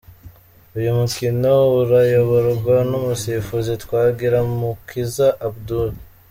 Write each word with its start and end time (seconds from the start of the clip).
Uyu 0.77 0.91
mukino 0.99 1.51
urayoborwa 1.81 2.75
n’umusifuzi 2.89 3.71
Twagiramukiza 3.83 5.27
Abdoul. 5.47 5.93